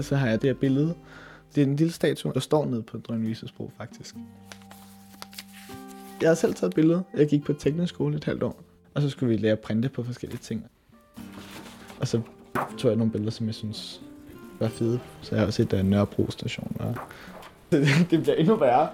[0.00, 0.94] Og så har jeg det her billede.
[1.54, 4.14] Det er en lille statue, der står nede på Dronning Bro, faktisk.
[6.20, 7.02] Jeg har selv taget et billede.
[7.16, 8.60] Jeg gik på teknisk skole et halvt år.
[8.94, 10.66] Og så skulle vi lære at printe på forskellige ting.
[12.00, 12.20] Og så
[12.78, 14.00] tog jeg nogle billeder, som jeg synes
[14.60, 15.00] var fede.
[15.22, 16.76] Så jeg har også set der Nørrebro station.
[16.80, 16.94] Og
[18.10, 18.88] det bliver endnu værre.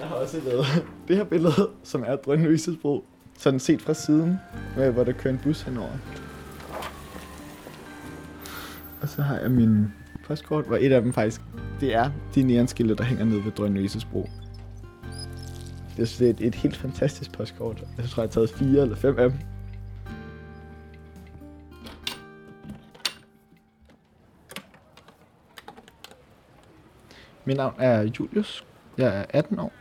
[0.00, 0.64] Jeg har også lavet
[1.08, 3.04] det her billede, som er Drønne Bro.
[3.38, 4.38] Sådan set fra siden,
[4.74, 6.25] hvor der kører en bus henover.
[9.06, 9.92] Og så har jeg min
[10.24, 11.40] postkort, hvor et af dem faktisk,
[11.80, 14.28] det er de neonskilte, der hænger nede ved Drønne Bro.
[15.96, 17.84] Det er et, et helt fantastisk postkort.
[17.98, 19.38] Jeg tror, jeg har taget fire eller fem af dem.
[27.44, 28.64] Mit navn er Julius.
[28.98, 29.72] Jeg er 18 år.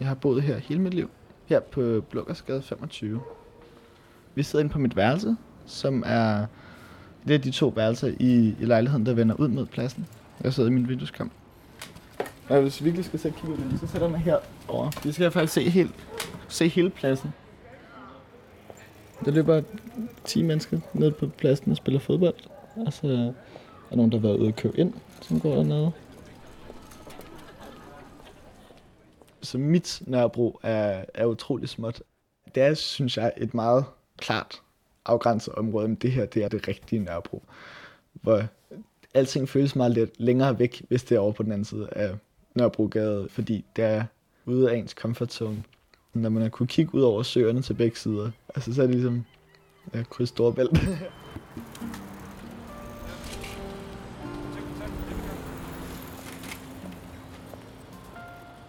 [0.00, 1.10] Jeg har boet her hele mit liv.
[1.46, 3.20] Her på Blukkersgade 25.
[4.34, 6.46] Vi sidder inde på mit værelse, som er
[7.28, 10.06] det er de to værelser i, i lejligheden, der vender ud mod pladsen.
[10.44, 11.32] Jeg sidder i min vindueskamp.
[12.48, 14.36] Og hvis vi virkelig skal sætte kigge ud, så sætter jeg mig her
[14.68, 14.90] over.
[15.04, 15.94] Vi skal faktisk se, helt,
[16.48, 17.32] se hele pladsen.
[19.24, 19.62] Der løber
[20.24, 22.34] 10 mennesker ned på pladsen og spiller fodbold.
[22.76, 23.32] Og så er
[23.90, 25.92] der nogen, der har været ude og købe ind, som går dernede.
[29.42, 32.02] Så mit Nørrebro er, er utrolig småt.
[32.54, 33.84] Det er, synes jeg, et meget
[34.16, 34.60] klart
[35.06, 37.42] afgrænset område, men det her, det er det rigtige Nørrebro.
[38.12, 38.42] Hvor
[39.14, 42.14] alting føles meget lidt længere væk, hvis det er over på den anden side af
[42.54, 44.04] Nørrebrogade, fordi det er
[44.46, 45.62] ude af ens comfort zone.
[46.14, 48.94] Når man har kunne kigge ud over søerne til begge sider, altså så er det
[48.94, 49.24] ligesom
[49.94, 50.70] ja, kryds Storebælt.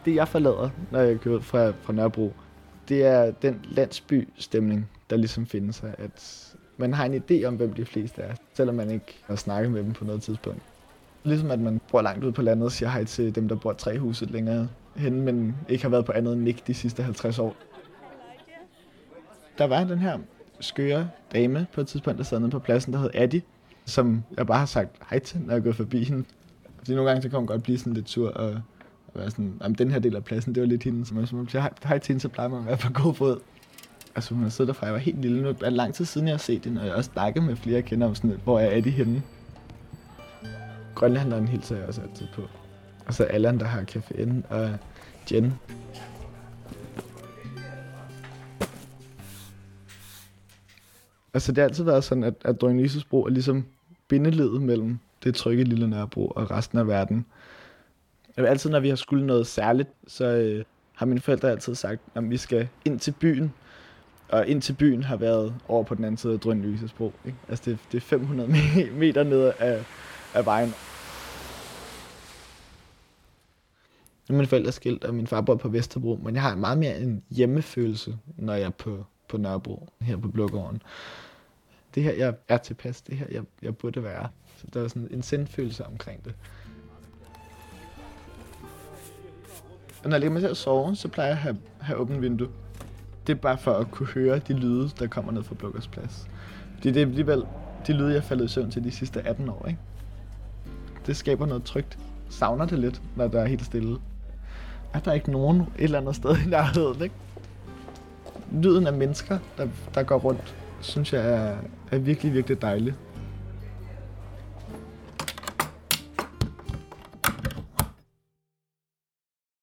[0.06, 2.34] det jeg forlader, når jeg kører fra, fra Nørrebro,
[2.90, 5.92] det er den landsby-stemning, der ligesom findes her.
[5.98, 9.72] At man har en idé om, hvem de fleste er, selvom man ikke har snakket
[9.72, 10.62] med dem på noget tidspunkt.
[11.24, 13.74] Ligesom at man bor langt ude på landet og siger hej til dem, der bor
[13.74, 17.40] tre huset længere hen, men ikke har været på andet end Nick de sidste 50
[17.40, 17.56] år.
[19.58, 20.20] Der var den her
[20.60, 23.42] skøre dame på et tidspunkt, der sad nede på pladsen, der hed Addie,
[23.86, 26.26] som jeg bare har sagt hej til, når jeg går forbi hende.
[26.78, 28.50] Fordi nogle gange så kan hun godt blive sådan lidt sur og,
[29.08, 31.34] og være sådan, jamen den her del af pladsen, det var lidt hende, så hvis
[31.34, 33.40] man siger hej, hej til hende, så plejer man at være på god fod.
[34.16, 35.42] Altså hun har siddet der fra jeg var helt lille.
[35.42, 37.44] Nu er det lang tid siden, jeg har set hende, og jeg har også snakket
[37.44, 39.24] med flere kender om sådan, hvor er de henne?
[40.96, 42.42] Grønlanderen hilser jeg også altid på.
[43.06, 44.78] Og så Allan, der har caféen, og
[45.32, 45.54] Jen.
[51.34, 53.66] Altså det har altid været sådan, at, at Dronning Lises bro er ligesom
[54.08, 57.26] bindeledet mellem det trygge lille Nørrebro og resten af verden.
[58.38, 62.30] Altid når vi har skulle noget særligt, så øh, har mine forældre altid sagt, at
[62.30, 63.54] vi skal ind til byen.
[64.32, 67.14] Og ind til byen har været over på den anden side af Drønlyses bro.
[67.26, 67.38] Ikke?
[67.50, 68.50] Altså det, det er 500
[69.00, 69.84] meter ned af,
[70.34, 70.74] af vejen.
[74.30, 76.78] Nu er mine forældre skilt, og min far bor på Vesterbro, men jeg har meget
[76.78, 80.82] mere en hjemmefølelse, når jeg er på, på Nørrebro, her på Blågården.
[81.96, 84.28] Det her, jeg er tilpas, det her, jeg, jeg burde være.
[84.58, 86.34] Så der er sådan en sendfølelse omkring det.
[90.04, 92.22] Og når jeg ligger mig til at sove, så plejer jeg at have, have åbent
[92.22, 92.50] vindue.
[93.28, 96.28] Det er bare for at kunne høre de lyde, der kommer ned fra Blukkers plads.
[96.84, 97.44] Det, det er alligevel
[97.88, 99.80] de lyde, jeg faldet i søvn til de sidste 18 år, ikke?
[101.06, 101.98] Det skaber noget trygt.
[102.30, 103.98] Savner det lidt, når der er helt stille.
[104.94, 107.16] Er der ikke nogen et eller andet sted i nærheden, ikke?
[108.52, 111.56] Lyden af mennesker, der, der går rundt, synes jeg er,
[111.92, 112.96] er virkelig, virkelig dejligt.